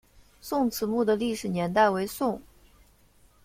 [0.41, 2.41] 宋慈墓的历史年代为宋。